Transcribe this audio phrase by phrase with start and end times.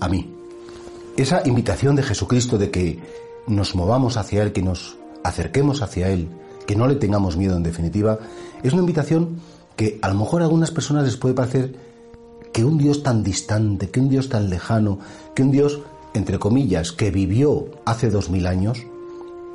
[0.00, 0.34] a mí.
[1.18, 2.98] Esa invitación de Jesucristo de que
[3.46, 6.30] nos movamos hacia Él, que nos acerquemos hacia Él,
[6.66, 8.18] que no le tengamos miedo en definitiva,
[8.62, 9.38] es una invitación
[9.76, 11.74] que a lo mejor a algunas personas les puede parecer
[12.54, 14.98] que un Dios tan distante, que un Dios tan lejano,
[15.34, 15.80] que un Dios,
[16.14, 18.78] entre comillas, que vivió hace dos mil años,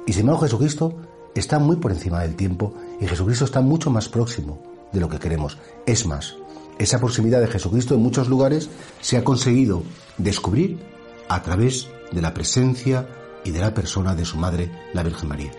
[0.05, 0.93] y sin embargo Jesucristo
[1.33, 4.59] está muy por encima del tiempo y Jesucristo está mucho más próximo
[4.93, 5.57] de lo que queremos.
[5.87, 6.35] Es más,
[6.79, 8.69] esa proximidad de Jesucristo en muchos lugares
[9.01, 9.83] se ha conseguido
[10.17, 10.79] descubrir
[11.27, 13.07] a través de la presencia
[13.43, 15.51] y de la persona de su madre, la Virgen María.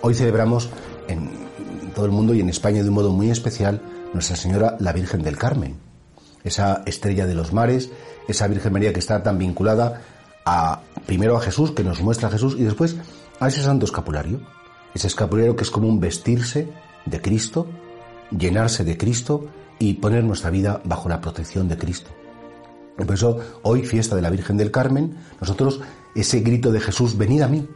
[0.00, 0.70] Hoy celebramos
[1.08, 1.30] en
[1.94, 3.82] todo el mundo y en España de un modo muy especial
[4.12, 5.76] Nuestra Señora la Virgen del Carmen,
[6.44, 7.90] esa estrella de los mares,
[8.28, 10.02] esa Virgen María que está tan vinculada
[10.44, 12.96] a primero a Jesús, que nos muestra a Jesús, y después
[13.40, 14.40] a ese santo escapulario,
[14.94, 16.68] ese escapulario que es como un vestirse
[17.06, 17.66] de Cristo,
[18.36, 19.46] llenarse de Cristo
[19.78, 22.10] y poner nuestra vida bajo la protección de Cristo.
[22.96, 25.80] por eso, hoy, fiesta de la Virgen del Carmen, nosotros,
[26.14, 27.66] ese grito de Jesús, venid a mí,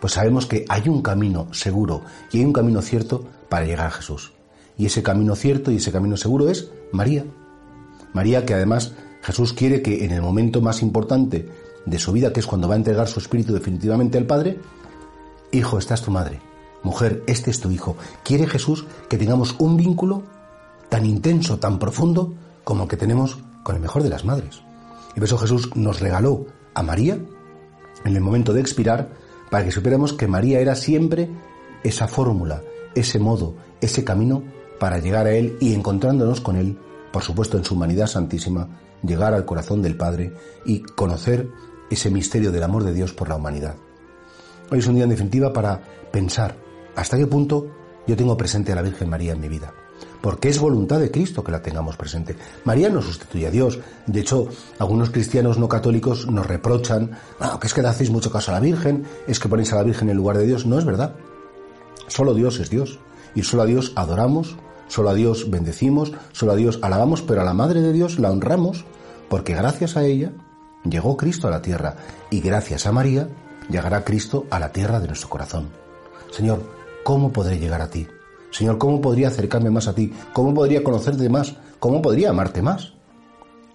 [0.00, 3.92] pues sabemos que hay un camino seguro y hay un camino cierto para llegar a
[3.92, 4.32] Jesús.
[4.76, 7.24] Y ese camino cierto y ese camino seguro es María.
[8.12, 11.48] María que además Jesús quiere que en el momento más importante
[11.86, 14.58] de su vida, que es cuando va a entregar su espíritu definitivamente al Padre,
[15.54, 16.40] Hijo, esta es tu madre.
[16.82, 17.96] Mujer, este es tu hijo.
[18.24, 20.22] Quiere Jesús que tengamos un vínculo
[20.88, 24.62] tan intenso, tan profundo, como el que tenemos con el mejor de las madres.
[25.12, 27.18] Y por eso Jesús nos regaló a María
[28.04, 29.10] en el momento de expirar
[29.50, 31.30] para que supiéramos que María era siempre
[31.84, 32.62] esa fórmula,
[32.94, 34.42] ese modo, ese camino
[34.78, 36.78] para llegar a Él y encontrándonos con Él,
[37.12, 38.68] por supuesto en su humanidad santísima,
[39.02, 40.32] llegar al corazón del Padre
[40.64, 41.48] y conocer
[41.90, 43.76] ese misterio del amor de Dios por la humanidad.
[44.70, 46.56] Hoy es un día en definitiva para pensar
[46.96, 47.66] hasta qué punto
[48.06, 49.72] yo tengo presente a la Virgen María en mi vida.
[50.20, 52.36] Porque es voluntad de Cristo que la tengamos presente.
[52.64, 53.80] María no sustituye a Dios.
[54.06, 58.30] De hecho, algunos cristianos no católicos nos reprochan, ah, que es que le hacéis mucho
[58.30, 60.64] caso a la Virgen, es que ponéis a la Virgen en lugar de Dios.
[60.64, 61.14] No es verdad.
[62.06, 63.00] Solo Dios es Dios.
[63.34, 64.56] Y solo a Dios adoramos,
[64.86, 68.30] solo a Dios bendecimos, solo a Dios alabamos, pero a la Madre de Dios la
[68.30, 68.84] honramos,
[69.28, 70.32] porque gracias a ella
[70.84, 71.96] llegó Cristo a la tierra
[72.30, 73.28] y gracias a María
[73.70, 75.70] llegará Cristo a la tierra de nuestro corazón.
[76.30, 76.62] Señor,
[77.04, 78.06] ¿cómo podré llegar a ti?
[78.50, 80.12] Señor, ¿cómo podría acercarme más a ti?
[80.32, 81.56] ¿Cómo podría conocerte más?
[81.78, 82.92] ¿Cómo podría amarte más?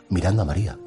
[0.10, 0.78] Mirando a María,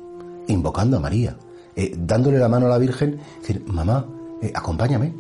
[0.47, 1.37] invocando a María,
[1.75, 4.07] eh, dándole la mano a la Virgen, decir, mamá,
[4.41, 5.15] eh, acompáñame,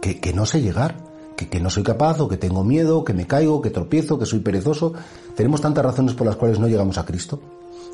[0.00, 0.96] que, que, no sé llegar,
[1.36, 4.26] que, que no soy capaz o que tengo miedo, que me caigo, que tropiezo, que
[4.26, 4.94] soy perezoso.
[5.34, 7.40] Tenemos tantas razones por las cuales no llegamos a Cristo,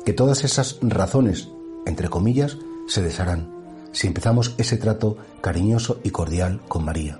[0.05, 1.49] que todas esas razones,
[1.85, 2.57] entre comillas,
[2.87, 3.61] se desharán
[3.91, 7.19] si empezamos ese trato cariñoso y cordial con María.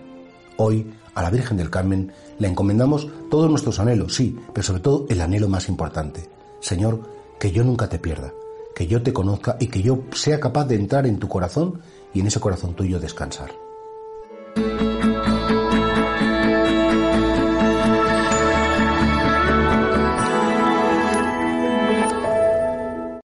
[0.58, 5.06] Hoy, a la Virgen del Carmen, le encomendamos todos nuestros anhelos, sí, pero sobre todo
[5.10, 6.30] el anhelo más importante.
[6.60, 7.02] Señor,
[7.40, 8.34] que yo nunca te pierda,
[8.76, 11.82] que yo te conozca y que yo sea capaz de entrar en tu corazón
[12.14, 13.52] y en ese corazón tuyo descansar.